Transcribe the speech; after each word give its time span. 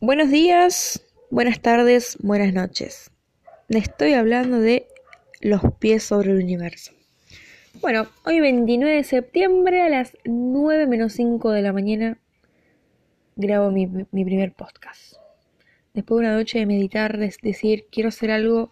Buenos 0.00 0.30
días, 0.30 1.04
buenas 1.28 1.60
tardes, 1.60 2.18
buenas 2.20 2.54
noches. 2.54 3.10
Estoy 3.68 4.12
hablando 4.12 4.60
de 4.60 4.86
los 5.40 5.60
pies 5.80 6.04
sobre 6.04 6.30
el 6.30 6.36
universo. 6.36 6.92
Bueno, 7.80 8.06
hoy 8.24 8.38
29 8.38 8.94
de 8.94 9.02
septiembre 9.02 9.82
a 9.82 9.88
las 9.88 10.16
9 10.24 10.86
menos 10.86 11.14
5 11.14 11.50
de 11.50 11.62
la 11.62 11.72
mañana 11.72 12.16
grabo 13.34 13.72
mi, 13.72 13.88
mi 14.12 14.24
primer 14.24 14.52
podcast. 14.52 15.16
Después 15.94 16.20
de 16.20 16.28
una 16.28 16.36
noche 16.36 16.60
de 16.60 16.66
meditar, 16.66 17.18
de 17.18 17.34
decir, 17.42 17.86
quiero 17.90 18.10
hacer 18.10 18.30
algo... 18.30 18.70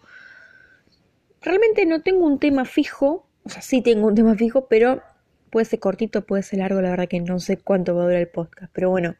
Realmente 1.41 1.85
no 1.85 2.03
tengo 2.03 2.25
un 2.25 2.39
tema 2.39 2.63
fijo, 2.63 3.27
o 3.43 3.49
sea, 3.49 3.61
sí 3.61 3.81
tengo 3.81 4.07
un 4.07 4.15
tema 4.15 4.35
fijo, 4.35 4.69
pero 4.69 5.01
puede 5.49 5.65
ser 5.65 5.79
cortito, 5.79 6.25
puede 6.25 6.43
ser 6.43 6.59
largo, 6.59 6.81
la 6.81 6.91
verdad 6.91 7.09
que 7.09 7.19
no 7.19 7.41
sé 7.41 7.57
cuánto 7.57 7.95
va 7.95 8.03
a 8.03 8.05
durar 8.05 8.21
el 8.21 8.29
podcast, 8.29 8.71
pero 8.73 8.89
bueno, 8.89 9.17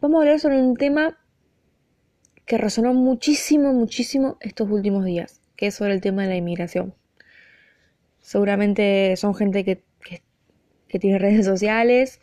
vamos 0.00 0.18
a 0.18 0.22
hablar 0.22 0.40
sobre 0.40 0.60
un 0.60 0.76
tema 0.76 1.18
que 2.46 2.56
resonó 2.56 2.94
muchísimo, 2.94 3.72
muchísimo 3.72 4.38
estos 4.40 4.70
últimos 4.70 5.04
días, 5.04 5.40
que 5.56 5.66
es 5.66 5.74
sobre 5.74 5.94
el 5.94 6.00
tema 6.00 6.22
de 6.22 6.28
la 6.28 6.36
inmigración. 6.36 6.94
Seguramente 8.20 9.16
son 9.16 9.34
gente 9.34 9.64
que, 9.64 9.82
tiene 10.98 11.18
redes 11.18 11.44
sociales, 11.44 12.20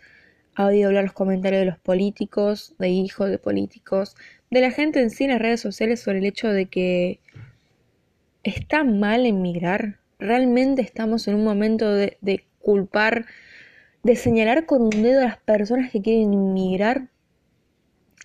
ha 0.55 0.65
oído 0.65 0.87
hablar 0.87 1.03
los 1.03 1.13
comentarios 1.13 1.59
de 1.59 1.65
los 1.65 1.77
políticos, 1.77 2.73
de 2.79 2.89
hijos 2.89 3.29
de 3.29 3.37
políticos, 3.37 4.15
de 4.49 4.61
la 4.61 4.71
gente 4.71 5.01
en 5.01 5.11
sí 5.11 5.25
en 5.25 5.31
las 5.31 5.41
redes 5.41 5.61
sociales 5.61 5.99
sobre 5.99 6.17
el 6.17 6.25
hecho 6.25 6.47
de 6.47 6.65
que 6.65 7.19
está 8.43 8.83
mal 8.83 9.27
emigrar. 9.27 9.99
Realmente 10.17 10.81
estamos 10.81 11.27
en 11.27 11.35
un 11.35 11.43
momento 11.43 11.91
de, 11.93 12.17
de 12.21 12.45
culpar, 12.59 13.25
de 14.01 14.15
señalar 14.15 14.65
con 14.65 14.81
un 14.81 14.89
dedo 15.03 15.21
a 15.21 15.25
las 15.25 15.37
personas 15.37 15.91
que 15.91 16.01
quieren 16.01 16.33
inmigrar 16.33 17.09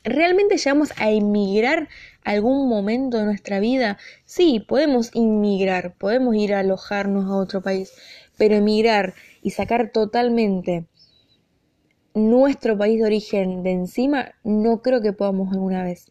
¿Realmente 0.02 0.56
llegamos 0.56 0.92
a 0.96 1.10
inmigrar 1.10 1.88
algún 2.24 2.68
momento 2.68 3.18
de 3.18 3.24
nuestra 3.24 3.60
vida? 3.60 3.98
Sí, 4.24 4.64
podemos 4.66 5.10
inmigrar, 5.14 5.94
podemos 5.96 6.34
ir 6.36 6.54
a 6.54 6.60
alojarnos 6.60 7.26
a 7.26 7.36
otro 7.36 7.60
país, 7.60 7.92
pero 8.38 8.54
emigrar 8.54 9.14
y 9.42 9.50
sacar 9.50 9.90
totalmente 9.92 10.86
nuestro 12.14 12.76
país 12.76 12.98
de 12.98 13.06
origen 13.06 13.62
de 13.62 13.72
encima, 13.72 14.32
no 14.42 14.80
creo 14.80 15.02
que 15.02 15.12
podamos 15.12 15.52
alguna 15.52 15.84
vez. 15.84 16.10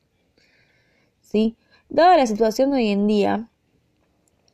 ¿Sí? 1.22 1.56
Dada 1.90 2.18
la 2.18 2.28
situación 2.28 2.72
de 2.72 2.78
hoy 2.78 2.90
en 2.90 3.08
día, 3.08 3.50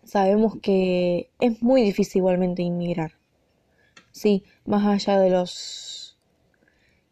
sabemos 0.05 0.53
que 0.61 1.29
es 1.39 1.61
muy 1.61 1.81
difícil 1.81 2.19
igualmente 2.19 2.61
inmigrar. 2.61 3.13
Sí, 4.11 4.45
más 4.65 4.85
allá 4.85 5.19
de 5.19 5.29
los 5.29 6.04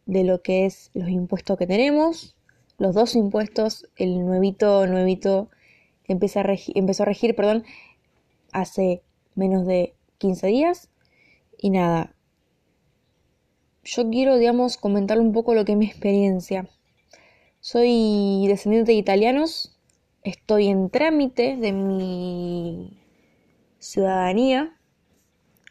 de 0.06 0.24
lo 0.24 0.42
que 0.42 0.66
es 0.66 0.90
los 0.94 1.08
impuestos 1.08 1.58
que 1.58 1.66
tenemos, 1.66 2.36
los 2.78 2.94
dos 2.94 3.14
impuestos, 3.14 3.88
el 3.96 4.24
nuevito, 4.24 4.86
nuevito 4.86 5.48
empieza 6.06 6.40
a 6.40 6.56
empezó 6.74 7.02
a 7.04 7.06
regir, 7.06 7.34
perdón, 7.34 7.64
hace 8.52 9.02
menos 9.34 9.66
de 9.66 9.94
15 10.18 10.46
días. 10.48 10.90
Y 11.58 11.70
nada, 11.70 12.14
yo 13.84 14.08
quiero, 14.10 14.36
digamos, 14.36 14.76
comentar 14.76 15.20
un 15.20 15.32
poco 15.32 15.54
lo 15.54 15.64
que 15.64 15.72
es 15.72 15.78
mi 15.78 15.86
experiencia. 15.86 16.68
Soy 17.60 18.44
descendiente 18.48 18.92
de 18.92 18.98
italianos, 18.98 19.78
estoy 20.22 20.68
en 20.68 20.90
trámite 20.90 21.56
de 21.56 21.72
mi 21.72 22.98
ciudadanía. 23.78 24.76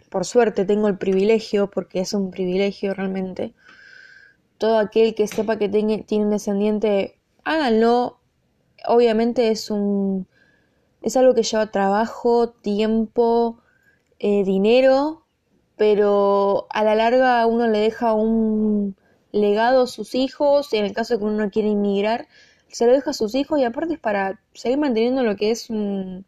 Por 0.10 0.26
suerte 0.26 0.66
tengo 0.66 0.88
el 0.88 0.98
privilegio, 0.98 1.70
porque 1.70 2.00
es 2.00 2.14
un 2.14 2.32
privilegio 2.32 2.94
realmente, 2.94 3.54
todo 4.64 4.78
aquel 4.78 5.14
que 5.14 5.28
sepa 5.28 5.58
que 5.58 5.68
tiene, 5.68 6.06
un 6.10 6.30
descendiente, 6.30 7.20
háganlo. 7.44 8.20
Obviamente 8.88 9.52
es 9.52 9.70
un 9.70 10.26
es 11.02 11.18
algo 11.18 11.34
que 11.34 11.44
lleva 11.44 11.70
trabajo, 11.70 12.52
tiempo, 12.52 13.60
eh, 14.20 14.46
dinero, 14.46 15.26
pero 15.76 16.68
a 16.70 16.86
la 16.86 16.96
larga 16.96 17.46
uno 17.46 17.68
le 17.68 17.80
deja 17.80 18.14
un 18.14 18.96
legado 19.34 19.84
a 19.84 19.88
sus 19.88 20.16
hijos, 20.16 20.72
en 20.72 20.86
el 20.86 20.94
caso 20.94 21.16
de 21.16 21.20
que 21.20 21.26
uno 21.26 21.50
quiere 21.52 21.68
inmigrar, 21.68 22.28
se 22.70 22.86
lo 22.88 22.94
deja 22.94 23.10
a 23.12 23.14
sus 23.14 23.36
hijos 23.36 23.60
y 23.60 23.66
aparte 23.66 23.96
es 23.96 24.00
para 24.00 24.40
seguir 24.54 24.78
manteniendo 24.78 25.24
lo 25.24 25.36
que 25.36 25.52
es 25.52 25.70
un, 25.70 26.26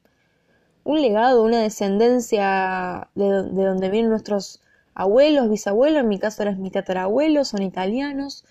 un 0.84 1.02
legado, 1.02 1.42
una 1.42 1.62
descendencia 1.62 3.10
de, 3.16 3.44
de 3.44 3.64
donde 3.64 3.90
vienen 3.90 4.10
nuestros 4.12 4.60
abuelos, 4.96 5.50
bisabuelos, 5.50 6.02
en 6.02 6.10
mi 6.10 6.18
caso 6.18 6.42
eran 6.42 6.62
mis 6.62 6.72
tatarabuelos, 6.72 7.50
son 7.50 7.62
italianos, 7.62 8.46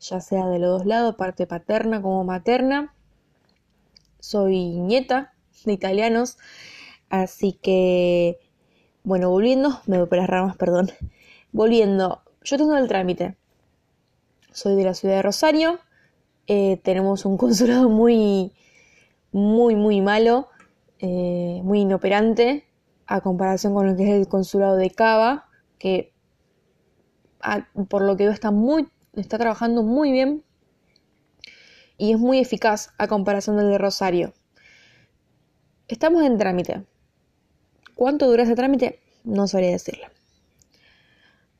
ya 0.00 0.20
sea 0.20 0.46
de 0.48 0.58
los 0.58 0.78
dos 0.78 0.86
lados, 0.86 1.14
parte 1.14 1.46
paterna 1.46 2.02
como 2.02 2.24
materna. 2.24 2.92
Soy 4.20 4.80
nieta 4.80 5.32
de 5.64 5.72
italianos, 5.72 6.36
así 7.08 7.52
que, 7.52 8.38
bueno, 9.04 9.30
volviendo, 9.30 9.80
me 9.86 9.98
voy 9.98 10.08
por 10.08 10.18
las 10.18 10.28
ramas, 10.28 10.56
perdón. 10.56 10.90
Volviendo, 11.52 12.22
yo 12.42 12.58
tengo 12.58 12.76
el 12.76 12.88
trámite. 12.88 13.36
Soy 14.52 14.74
de 14.76 14.84
la 14.84 14.94
ciudad 14.94 15.16
de 15.16 15.22
Rosario, 15.22 15.78
eh, 16.46 16.80
tenemos 16.82 17.24
un 17.24 17.36
consulado 17.38 17.88
muy, 17.88 18.52
muy, 19.30 19.76
muy 19.76 20.00
malo, 20.00 20.48
eh, 20.98 21.60
muy 21.62 21.80
inoperante, 21.80 22.66
a 23.06 23.20
comparación 23.20 23.74
con 23.74 23.86
lo 23.86 23.96
que 23.96 24.04
es 24.04 24.10
el 24.10 24.28
consulado 24.28 24.76
de 24.76 24.90
Cava, 24.90 25.46
que 25.78 26.12
por 27.88 28.02
lo 28.02 28.16
que 28.16 28.24
veo 28.24 28.32
está 28.32 28.50
muy 28.50 28.88
está 29.20 29.38
trabajando 29.38 29.82
muy 29.82 30.12
bien 30.12 30.44
y 31.96 32.12
es 32.12 32.18
muy 32.18 32.38
eficaz 32.40 32.90
a 32.98 33.06
comparación 33.06 33.56
del 33.56 33.70
de 33.70 33.78
Rosario. 33.78 34.32
Estamos 35.86 36.24
en 36.24 36.38
trámite. 36.38 36.84
¿Cuánto 37.94 38.26
dura 38.26 38.42
ese 38.42 38.56
trámite? 38.56 39.00
No 39.22 39.46
sabría 39.46 39.70
decirlo. 39.70 40.06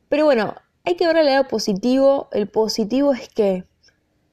Pero 0.08 0.25
bueno, 0.25 0.54
hay 0.84 0.96
que 0.96 1.06
ver 1.06 1.19
el 1.19 1.26
lado 1.26 1.46
positivo. 1.46 2.28
El 2.32 2.48
positivo 2.48 3.12
es 3.12 3.28
que 3.28 3.64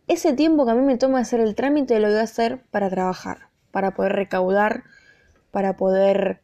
ese 0.08 0.34
tiempo 0.34 0.66
que 0.66 0.72
a 0.72 0.76
mí 0.76 0.82
me 0.82 0.98
toma 0.98 1.20
hacer 1.20 1.40
el 1.40 1.56
trámite 1.56 2.00
lo 2.00 2.08
voy 2.08 2.18
a 2.18 2.24
hacer 2.24 2.64
para 2.72 2.90
trabajar, 2.90 3.50
para 3.72 3.94
poder 3.94 4.14
recaudar, 4.14 4.84
para 5.52 5.78
poder 5.78 6.42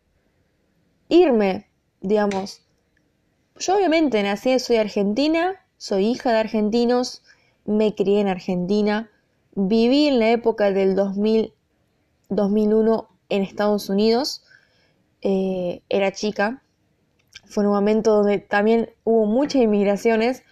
irme, 1.09 1.67
digamos, 2.01 2.66
yo 3.59 3.75
obviamente 3.75 4.21
nací, 4.23 4.59
soy 4.59 4.77
argentina, 4.77 5.55
soy 5.77 6.07
hija 6.07 6.31
de 6.31 6.39
argentinos, 6.39 7.23
me 7.65 7.95
crié 7.95 8.21
en 8.21 8.27
Argentina, 8.27 9.09
viví 9.55 10.07
en 10.07 10.19
la 10.19 10.31
época 10.31 10.71
del 10.71 10.95
2000, 10.95 11.53
2001 12.29 13.09
en 13.29 13.41
Estados 13.41 13.89
Unidos, 13.89 14.43
eh, 15.21 15.81
era 15.89 16.11
chica, 16.11 16.61
fue 17.45 17.65
un 17.65 17.71
momento 17.71 18.17
donde 18.17 18.39
también 18.39 18.91
hubo 19.03 19.25
muchas 19.25 19.61
inmigraciones, 19.61 20.43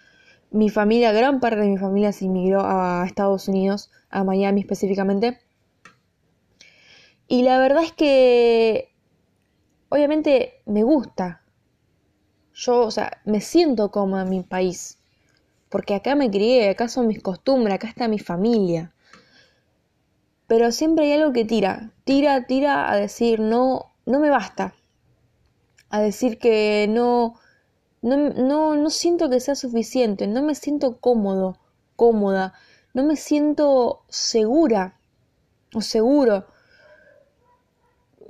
mi 0.50 0.70
familia, 0.70 1.12
gran 1.12 1.40
parte 1.40 1.60
de 1.60 1.68
mi 1.68 1.78
familia 1.78 2.12
se 2.12 2.24
inmigró 2.24 2.62
a 2.64 3.04
Estados 3.06 3.48
Unidos, 3.48 3.90
a 4.10 4.24
Miami 4.24 4.60
específicamente, 4.60 5.38
y 7.28 7.42
la 7.42 7.58
verdad 7.58 7.82
es 7.82 7.92
que 7.92 8.92
obviamente 9.88 10.62
me 10.64 10.82
gusta 10.82 11.42
yo, 12.56 12.80
o 12.80 12.90
sea, 12.90 13.20
me 13.24 13.40
siento 13.40 13.90
como 13.90 14.18
en 14.18 14.30
mi 14.30 14.42
país. 14.42 14.98
Porque 15.68 15.94
acá 15.94 16.14
me 16.14 16.30
crié, 16.30 16.70
acá 16.70 16.88
son 16.88 17.06
mis 17.06 17.22
costumbres, 17.22 17.74
acá 17.74 17.88
está 17.88 18.08
mi 18.08 18.18
familia. 18.18 18.92
Pero 20.46 20.72
siempre 20.72 21.04
hay 21.04 21.20
algo 21.20 21.32
que 21.32 21.44
tira, 21.44 21.92
tira, 22.04 22.46
tira 22.46 22.90
a 22.90 22.96
decir, 22.96 23.40
no, 23.40 23.92
no 24.06 24.20
me 24.20 24.30
basta. 24.30 24.74
A 25.90 26.00
decir 26.00 26.38
que 26.38 26.86
no, 26.88 27.34
no, 28.00 28.16
no, 28.16 28.74
no 28.74 28.90
siento 28.90 29.28
que 29.28 29.40
sea 29.40 29.54
suficiente, 29.54 30.26
no 30.26 30.42
me 30.42 30.54
siento 30.54 30.98
cómodo, 30.98 31.58
cómoda, 31.94 32.54
no 32.94 33.04
me 33.04 33.16
siento 33.16 34.02
segura 34.08 34.98
o 35.74 35.82
seguro. 35.82 36.46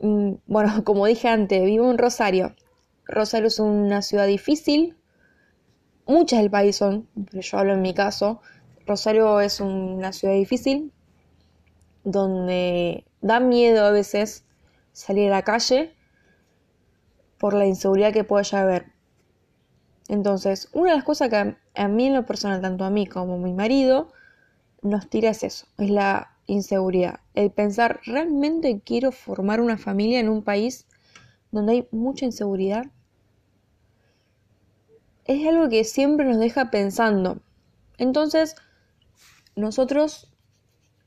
Mm, 0.02 0.34
bueno, 0.46 0.82
como 0.84 1.06
dije 1.06 1.28
antes, 1.28 1.64
vivo 1.64 1.90
en 1.90 1.98
Rosario 1.98 2.56
Rosario 3.06 3.48
es 3.48 3.58
una 3.58 4.02
ciudad 4.02 4.26
difícil. 4.26 4.96
Muchas 6.06 6.40
del 6.40 6.50
país 6.50 6.76
son, 6.76 7.08
pero 7.30 7.40
yo 7.40 7.58
hablo 7.58 7.74
en 7.74 7.82
mi 7.82 7.94
caso. 7.94 8.40
Rosario 8.86 9.40
es 9.40 9.60
una 9.60 10.12
ciudad 10.12 10.34
difícil 10.34 10.92
donde 12.04 13.04
da 13.20 13.40
miedo 13.40 13.84
a 13.84 13.90
veces 13.90 14.44
salir 14.92 15.28
a 15.28 15.36
la 15.36 15.42
calle 15.42 15.92
por 17.38 17.52
la 17.52 17.66
inseguridad 17.66 18.12
que 18.12 18.24
pueda 18.24 18.44
haber. 18.60 18.92
Entonces, 20.08 20.68
una 20.72 20.90
de 20.90 20.96
las 20.96 21.04
cosas 21.04 21.28
que 21.28 21.56
a, 21.74 21.88
mí 21.88 22.06
en 22.06 22.14
lo 22.14 22.24
personal, 22.24 22.60
tanto 22.60 22.84
a 22.84 22.90
mí 22.90 23.06
como 23.06 23.34
a 23.34 23.38
mi 23.38 23.52
marido, 23.52 24.12
nos 24.82 25.10
tira 25.10 25.30
es 25.30 25.42
eso, 25.42 25.66
es 25.78 25.90
la 25.90 26.36
inseguridad. 26.46 27.20
El 27.34 27.50
pensar, 27.50 28.00
¿realmente 28.06 28.80
quiero 28.84 29.10
formar 29.10 29.60
una 29.60 29.78
familia 29.78 30.20
en 30.20 30.28
un 30.28 30.44
país 30.44 30.86
donde 31.50 31.72
hay 31.72 31.88
mucha 31.90 32.24
inseguridad? 32.24 32.86
Es 35.26 35.46
algo 35.46 35.68
que 35.68 35.84
siempre 35.84 36.26
nos 36.26 36.38
deja 36.38 36.70
pensando. 36.70 37.40
Entonces, 37.98 38.56
nosotros 39.56 40.32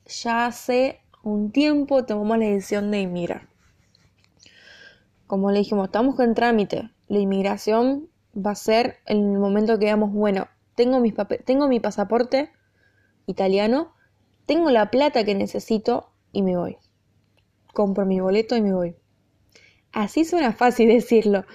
ya 0.06 0.46
hace 0.46 1.00
un 1.24 1.52
tiempo 1.52 2.06
tomamos 2.06 2.38
la 2.38 2.46
decisión 2.46 2.92
de 2.92 3.02
emigrar. 3.02 3.48
Como 5.28 5.52
le 5.52 5.60
dijimos, 5.60 5.86
estamos 5.86 6.16
con 6.16 6.34
trámite. 6.34 6.90
La 7.08 7.20
inmigración 7.20 8.10
va 8.36 8.52
a 8.52 8.56
ser 8.56 8.98
el 9.06 9.22
momento 9.22 9.78
que 9.78 9.86
digamos, 9.86 10.12
bueno, 10.12 10.48
tengo, 10.76 11.00
mis 11.00 11.14
tengo 11.46 11.68
mi 11.68 11.80
pasaporte 11.80 12.52
italiano, 13.26 13.94
tengo 14.46 14.72
la 14.72 14.90
plata 14.90 15.24
que 15.24 15.36
necesito 15.36 16.12
y 16.32 16.42
me 16.42 16.58
voy. 16.58 16.78
Compro 17.74 18.06
mi 18.06 18.20
boleto 18.20 18.56
y 18.56 18.62
me 18.62 18.74
voy. 18.74 18.96
Así 19.92 20.24
suena 20.24 20.54
fácil 20.54 20.88
decirlo, 20.88 21.46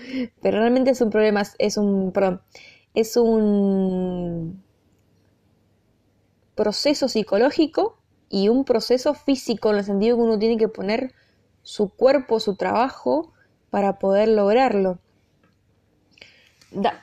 pero 0.43 0.59
realmente 0.59 0.91
es 0.91 1.01
un 1.01 1.11
problema, 1.11 1.43
es 1.59 1.77
un, 1.77 2.13
perdón, 2.13 2.43
es 2.95 3.17
un 3.17 4.63
proceso 6.55 7.09
psicológico 7.09 7.99
y 8.29 8.49
un 8.49 8.65
proceso 8.65 9.15
físico 9.15 9.71
en 9.71 9.77
el 9.77 9.85
sentido 9.85 10.17
que 10.17 10.23
uno 10.23 10.39
tiene 10.39 10.57
que 10.57 10.69
poner 10.69 11.13
su 11.63 11.89
cuerpo, 11.89 12.41
su 12.41 12.57
trabajo 12.57 13.33
para 13.71 13.99
poder 13.99 14.29
lograrlo. 14.29 14.99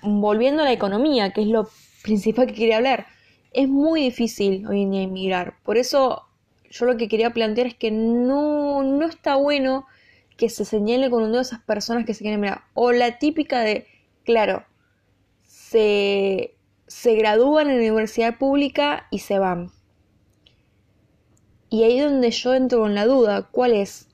volviendo 0.01 0.61
a 0.63 0.65
la 0.65 0.73
economía, 0.73 1.31
que 1.31 1.41
es 1.41 1.47
lo 1.47 1.69
principal 2.03 2.47
que 2.47 2.53
quería 2.53 2.77
hablar, 2.77 3.07
es 3.53 3.67
muy 3.67 4.01
difícil 4.01 4.67
hoy 4.67 4.83
en 4.83 4.91
día 4.91 5.01
emigrar. 5.03 5.55
Por 5.63 5.77
eso 5.77 6.27
yo 6.69 6.85
lo 6.85 6.97
que 6.97 7.07
quería 7.07 7.31
plantear 7.31 7.67
es 7.67 7.75
que 7.75 7.91
no, 7.91 8.83
no 8.83 9.05
está 9.05 9.35
bueno 9.35 9.85
que 10.41 10.49
se 10.49 10.65
señale 10.65 11.11
con 11.11 11.21
un 11.21 11.29
dedo 11.29 11.37
a 11.37 11.43
esas 11.43 11.61
personas 11.61 12.03
que 12.03 12.15
se 12.15 12.21
quieren 12.21 12.39
emigrar. 12.39 12.63
O 12.73 12.91
la 12.91 13.19
típica 13.19 13.59
de, 13.59 13.85
claro, 14.25 14.65
se, 15.43 16.55
se 16.87 17.13
gradúan 17.13 17.69
en 17.69 17.75
la 17.75 17.81
universidad 17.81 18.39
pública 18.39 19.05
y 19.11 19.19
se 19.19 19.37
van. 19.37 19.69
Y 21.69 21.83
ahí 21.83 21.99
es 21.99 22.05
donde 22.05 22.31
yo 22.31 22.55
entro 22.55 22.87
en 22.87 22.95
la 22.95 23.05
duda, 23.05 23.49
¿cuál 23.51 23.73
es? 23.73 24.07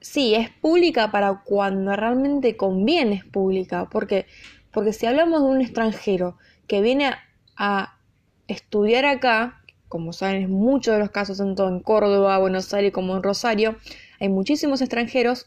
Sí, 0.00 0.36
es 0.36 0.48
pública 0.48 1.10
para 1.10 1.42
cuando 1.44 1.96
realmente 1.96 2.56
conviene 2.56 3.16
es 3.16 3.24
pública. 3.24 3.88
¿Por 3.90 4.06
qué? 4.06 4.26
Porque 4.70 4.92
si 4.92 5.06
hablamos 5.06 5.42
de 5.42 5.48
un 5.48 5.60
extranjero 5.60 6.38
que 6.68 6.82
viene 6.82 7.10
a 7.56 7.98
estudiar 8.46 9.06
acá, 9.06 9.60
como 9.88 10.12
saben, 10.12 10.42
en 10.42 10.52
muchos 10.52 10.94
de 10.94 11.00
los 11.00 11.10
casos, 11.10 11.38
tanto 11.38 11.66
en 11.66 11.80
Córdoba, 11.80 12.38
Buenos 12.38 12.72
Aires 12.72 12.92
como 12.92 13.16
en 13.16 13.24
Rosario, 13.24 13.76
hay 14.20 14.28
muchísimos 14.28 14.80
extranjeros 14.80 15.46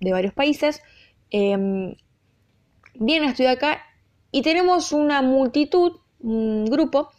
de 0.00 0.12
varios 0.12 0.32
países, 0.32 0.82
eh, 1.30 1.94
vienen 2.94 3.28
a 3.28 3.32
estudiar 3.32 3.56
acá 3.56 3.82
y 4.30 4.42
tenemos 4.42 4.92
una 4.92 5.22
multitud, 5.22 6.00
un 6.20 6.66
grupo, 6.66 7.10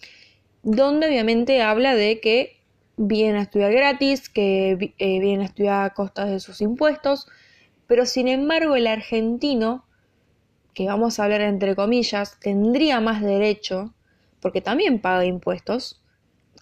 donde 0.63 1.07
obviamente 1.07 1.61
habla 1.61 1.95
de 1.95 2.19
que 2.19 2.61
vienen 2.97 3.35
a 3.37 3.43
estudiar 3.43 3.71
gratis, 3.71 4.29
que 4.29 4.93
eh, 4.97 5.19
vienen 5.19 5.41
a 5.41 5.45
estudiar 5.45 5.85
a 5.85 5.93
costa 5.93 6.25
de 6.25 6.39
sus 6.39 6.61
impuestos, 6.61 7.27
pero 7.87 8.05
sin 8.05 8.27
embargo 8.27 8.75
el 8.75 8.87
argentino, 8.87 9.85
que 10.73 10.87
vamos 10.87 11.19
a 11.19 11.25
hablar 11.25 11.41
entre 11.41 11.75
comillas, 11.75 12.39
tendría 12.39 13.01
más 13.01 13.21
derecho, 13.21 13.93
porque 14.39 14.61
también 14.61 14.99
paga 14.99 15.25
impuestos, 15.25 16.01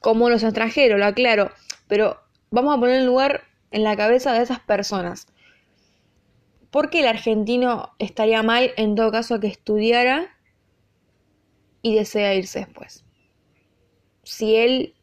como 0.01 0.29
los 0.29 0.43
extranjeros, 0.43 0.97
lo 0.97 1.05
aclaro, 1.05 1.51
pero 1.87 2.19
vamos 2.51 2.75
a 2.75 2.79
poner 2.79 3.01
en 3.01 3.05
lugar 3.05 3.43
en 3.71 3.83
la 3.83 3.95
cabeza 3.95 4.33
de 4.33 4.43
esas 4.43 4.59
personas. 4.59 5.27
¿Por 6.71 6.89
qué 6.89 6.99
el 6.99 7.07
argentino 7.07 7.91
estaría 7.99 8.43
mal 8.43 8.71
en 8.77 8.95
todo 8.95 9.11
caso 9.11 9.39
que 9.39 9.47
estudiara 9.47 10.29
y 11.81 11.95
desea 11.95 12.35
irse 12.35 12.59
después. 12.59 13.03
Si 14.23 14.55
él 14.55 14.95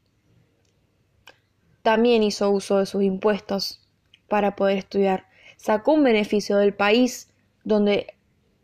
también 1.83 2.23
hizo 2.23 2.51
uso 2.51 2.79
de 2.79 2.87
sus 2.87 3.03
impuestos 3.03 3.81
para 4.29 4.57
poder 4.57 4.79
estudiar, 4.79 5.27
sacó 5.57 5.93
un 5.93 6.05
beneficio 6.05 6.57
del 6.59 6.75
país 6.75 7.33
donde 7.65 8.15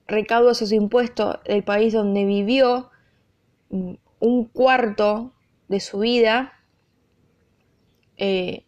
recaudó 0.06 0.50
esos 0.50 0.72
impuestos, 0.72 1.38
del 1.44 1.64
país 1.64 1.92
donde 1.92 2.24
vivió 2.24 2.90
mm, 3.70 3.94
un 4.20 4.44
cuarto 4.44 5.32
de 5.68 5.80
su 5.80 6.00
vida, 6.00 6.52
eh, 8.16 8.64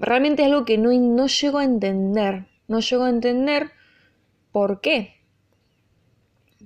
realmente 0.00 0.42
es 0.42 0.48
algo 0.48 0.64
que 0.64 0.78
no, 0.78 0.92
no 0.92 1.26
llego 1.26 1.58
a 1.58 1.64
entender. 1.64 2.46
No 2.66 2.80
llego 2.80 3.04
a 3.04 3.10
entender 3.10 3.70
por 4.52 4.80
qué. 4.80 5.14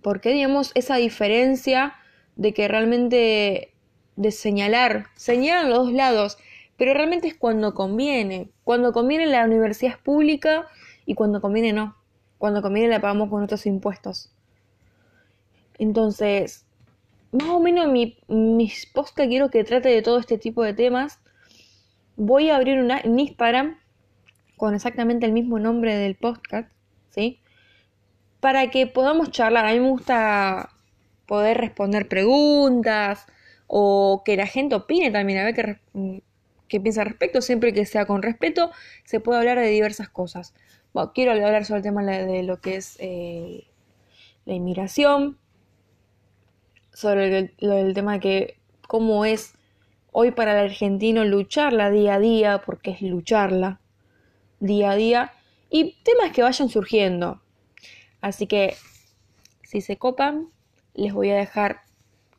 ¿Por 0.02 0.20
qué, 0.20 0.30
digamos, 0.30 0.72
esa 0.74 0.96
diferencia 0.96 1.94
de 2.36 2.52
que 2.52 2.68
realmente 2.68 3.74
de 4.16 4.30
señalar, 4.30 5.06
señalan 5.16 5.70
los 5.70 5.78
dos 5.78 5.92
lados, 5.92 6.38
pero 6.76 6.94
realmente 6.94 7.28
es 7.28 7.34
cuando 7.34 7.74
conviene. 7.74 8.50
Cuando 8.64 8.92
conviene 8.92 9.26
la 9.26 9.44
universidad 9.44 9.94
es 9.94 9.98
pública 9.98 10.68
y 11.06 11.14
cuando 11.14 11.40
conviene 11.40 11.72
no. 11.72 11.96
Cuando 12.38 12.62
conviene 12.62 12.88
la 12.88 13.00
pagamos 13.00 13.28
con 13.28 13.40
nuestros 13.40 13.66
impuestos. 13.66 14.32
Entonces, 15.78 16.66
más 17.32 17.48
o 17.48 17.60
menos 17.60 17.88
mi, 17.88 18.18
mis 18.28 18.90
que 19.16 19.28
quiero 19.28 19.50
que 19.50 19.64
trate 19.64 19.88
de 19.88 20.02
todo 20.02 20.18
este 20.18 20.38
tipo 20.38 20.62
de 20.62 20.74
temas. 20.74 21.20
Voy 22.16 22.50
a 22.50 22.56
abrir 22.56 22.78
una, 22.78 23.00
un 23.04 23.18
Instagram 23.18 23.78
con 24.56 24.74
exactamente 24.74 25.26
el 25.26 25.32
mismo 25.32 25.58
nombre 25.58 25.96
del 25.96 26.14
podcast, 26.14 26.70
¿sí? 27.10 27.40
para 28.44 28.68
que 28.68 28.86
podamos 28.86 29.30
charlar. 29.30 29.64
A 29.64 29.72
mí 29.72 29.80
me 29.80 29.88
gusta 29.88 30.68
poder 31.24 31.56
responder 31.56 32.08
preguntas 32.08 33.24
o 33.66 34.20
que 34.22 34.36
la 34.36 34.46
gente 34.46 34.74
opine 34.74 35.10
también, 35.10 35.38
a 35.38 35.44
ver 35.44 35.54
qué, 35.54 36.22
qué 36.68 36.78
piensa 36.78 37.00
al 37.00 37.08
respecto, 37.08 37.40
siempre 37.40 37.72
que 37.72 37.86
sea 37.86 38.04
con 38.04 38.20
respeto, 38.20 38.70
se 39.04 39.18
puede 39.18 39.38
hablar 39.38 39.58
de 39.58 39.68
diversas 39.68 40.10
cosas. 40.10 40.52
Bueno, 40.92 41.12
quiero 41.14 41.32
hablar 41.32 41.64
sobre 41.64 41.78
el 41.78 41.84
tema 41.84 42.02
de 42.04 42.42
lo 42.42 42.60
que 42.60 42.76
es 42.76 42.98
eh, 43.00 43.64
la 44.44 44.52
inmigración, 44.52 45.38
sobre 46.92 47.38
el, 47.38 47.54
el 47.60 47.94
tema 47.94 48.12
de 48.12 48.20
que 48.20 48.58
cómo 48.86 49.24
es 49.24 49.54
hoy 50.16 50.30
para 50.30 50.52
el 50.52 50.70
argentino 50.70 51.24
lucharla 51.24 51.90
día 51.90 52.14
a 52.14 52.18
día, 52.20 52.62
porque 52.64 52.92
es 52.92 53.02
lucharla 53.02 53.80
día 54.60 54.92
a 54.92 54.96
día, 54.96 55.32
y 55.68 55.96
temas 56.04 56.30
que 56.30 56.42
vayan 56.42 56.68
surgiendo. 56.68 57.42
Así 58.20 58.46
que 58.46 58.76
si 59.64 59.80
se 59.80 59.96
copan, 59.96 60.50
les 60.94 61.12
voy 61.12 61.30
a 61.30 61.34
dejar, 61.34 61.80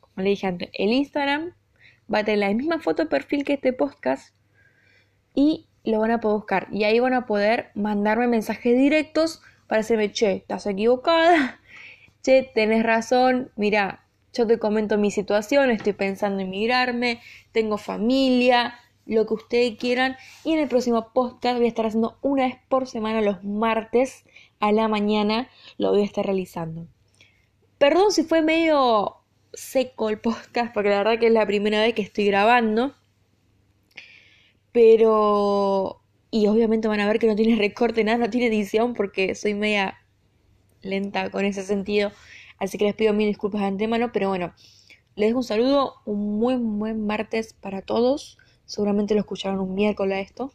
como 0.00 0.24
le 0.24 0.30
dije 0.30 0.46
antes, 0.46 0.70
el 0.72 0.90
Instagram. 0.90 1.52
Va 2.12 2.20
a 2.20 2.24
tener 2.24 2.38
la 2.40 2.54
misma 2.54 2.80
foto 2.80 3.10
perfil 3.10 3.44
que 3.44 3.52
este 3.52 3.74
podcast. 3.74 4.34
Y 5.34 5.68
lo 5.84 6.00
van 6.00 6.12
a 6.12 6.20
poder 6.20 6.36
buscar. 6.38 6.68
Y 6.72 6.84
ahí 6.84 6.98
van 6.98 7.12
a 7.12 7.26
poder 7.26 7.72
mandarme 7.74 8.26
mensajes 8.26 8.74
directos 8.74 9.42
para 9.66 9.82
decirme, 9.82 10.12
che, 10.12 10.32
estás 10.32 10.66
equivocada. 10.66 11.60
Che, 12.22 12.50
tenés 12.54 12.82
razón. 12.82 13.52
Mira, 13.54 14.05
yo 14.36 14.46
te 14.46 14.58
comento 14.58 14.98
mi 14.98 15.10
situación. 15.10 15.70
Estoy 15.70 15.92
pensando 15.92 16.42
en 16.42 16.50
migrarme. 16.50 17.20
Tengo 17.52 17.78
familia 17.78 18.74
lo 19.06 19.26
que 19.26 19.34
ustedes 19.34 19.78
quieran. 19.78 20.16
Y 20.44 20.52
en 20.52 20.58
el 20.58 20.68
próximo 20.68 21.12
podcast 21.12 21.56
voy 21.56 21.66
a 21.66 21.68
estar 21.68 21.86
haciendo 21.86 22.18
una 22.22 22.46
vez 22.46 22.56
por 22.68 22.86
semana 22.86 23.20
los 23.20 23.42
martes 23.44 24.24
a 24.60 24.72
la 24.72 24.88
mañana 24.88 25.48
lo 25.78 25.90
voy 25.90 26.02
a 26.02 26.04
estar 26.04 26.24
realizando. 26.24 26.86
Perdón 27.78 28.10
si 28.10 28.22
fue 28.22 28.42
medio 28.42 29.16
seco 29.52 30.08
el 30.08 30.18
podcast, 30.18 30.72
porque 30.72 30.90
la 30.90 30.98
verdad 30.98 31.18
que 31.18 31.26
es 31.26 31.32
la 31.32 31.46
primera 31.46 31.80
vez 31.80 31.94
que 31.94 32.02
estoy 32.02 32.26
grabando. 32.26 32.94
Pero... 34.72 36.02
Y 36.30 36.48
obviamente 36.48 36.88
van 36.88 37.00
a 37.00 37.06
ver 37.06 37.18
que 37.18 37.28
no 37.28 37.36
tiene 37.36 37.56
recorte, 37.56 38.04
nada, 38.04 38.18
no 38.18 38.30
tiene 38.30 38.48
edición, 38.48 38.94
porque 38.94 39.34
soy 39.34 39.54
media 39.54 39.98
lenta 40.82 41.30
con 41.30 41.44
ese 41.44 41.62
sentido. 41.62 42.12
Así 42.58 42.78
que 42.78 42.84
les 42.84 42.94
pido 42.94 43.12
mil 43.12 43.28
disculpas 43.28 43.60
de 43.60 43.68
antemano, 43.68 44.10
pero 44.12 44.28
bueno, 44.28 44.52
les 45.14 45.28
dejo 45.28 45.38
un 45.38 45.44
saludo, 45.44 45.94
un 46.04 46.38
muy 46.38 46.56
buen 46.56 47.06
martes 47.06 47.54
para 47.54 47.82
todos. 47.82 48.38
Seguramente 48.64 49.14
lo 49.14 49.20
escucharon 49.20 49.60
un 49.60 49.74
miércoles 49.74 50.26
esto, 50.26 50.52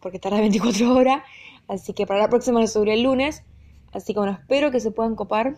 porque 0.00 0.18
tarda 0.18 0.40
24 0.40 0.94
horas. 0.94 1.22
Así 1.68 1.92
que 1.92 2.06
para 2.06 2.20
la 2.20 2.28
próxima 2.28 2.60
lo 2.60 2.66
subiré 2.66 2.94
el 2.94 3.02
lunes. 3.02 3.44
Así 3.92 4.12
que 4.12 4.20
bueno, 4.20 4.38
espero 4.40 4.70
que 4.70 4.80
se 4.80 4.90
puedan 4.90 5.14
copar. 5.14 5.56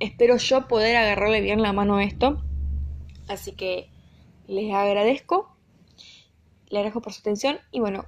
Espero 0.00 0.36
yo 0.36 0.68
poder 0.68 0.96
agarrarle 0.96 1.40
bien 1.40 1.62
la 1.62 1.72
mano 1.72 1.96
a 1.96 2.04
esto. 2.04 2.42
Así 3.26 3.52
que 3.52 3.90
les 4.46 4.72
agradezco. 4.72 5.56
Les 6.66 6.78
agradezco 6.78 7.00
por 7.00 7.12
su 7.12 7.20
atención. 7.20 7.58
Y 7.70 7.80
bueno, 7.80 8.04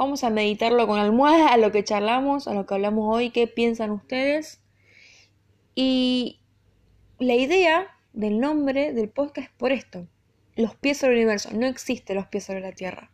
vamos 0.00 0.24
a 0.24 0.30
meditarlo 0.30 0.86
con 0.86 0.98
almohada, 0.98 1.48
a 1.48 1.58
lo 1.58 1.72
que 1.72 1.84
charlamos, 1.84 2.48
a 2.48 2.54
lo 2.54 2.64
que 2.64 2.72
hablamos 2.72 3.14
hoy, 3.14 3.28
qué 3.28 3.46
piensan 3.46 3.90
ustedes. 3.90 4.62
Y 5.74 6.40
la 7.18 7.34
idea 7.34 7.86
del 8.14 8.40
nombre 8.40 8.94
del 8.94 9.10
podcast 9.10 9.48
es 9.48 9.56
por 9.58 9.72
esto. 9.72 10.06
Los 10.56 10.74
pies 10.74 10.96
sobre 10.96 11.12
el 11.12 11.18
universo. 11.18 11.50
No 11.52 11.66
existe 11.66 12.14
los 12.14 12.26
pies 12.28 12.44
sobre 12.44 12.60
la 12.60 12.72
tierra. 12.72 13.10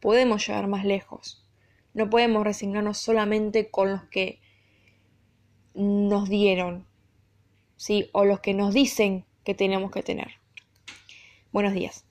Podemos 0.00 0.44
llegar 0.44 0.66
más 0.66 0.84
lejos. 0.84 1.46
No 1.94 2.10
podemos 2.10 2.42
resignarnos 2.42 2.98
solamente 2.98 3.70
con 3.70 3.92
los 3.92 4.02
que 4.06 4.40
nos 5.74 6.28
dieron, 6.28 6.88
¿sí? 7.76 8.10
O 8.10 8.24
los 8.24 8.40
que 8.40 8.52
nos 8.52 8.74
dicen 8.74 9.24
que 9.44 9.54
tenemos 9.54 9.92
que 9.92 10.02
tener. 10.02 10.32
Buenos 11.52 11.72
días. 11.72 12.05